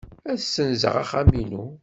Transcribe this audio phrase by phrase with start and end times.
[0.31, 1.65] Ad ssenzeɣ axxam-inu.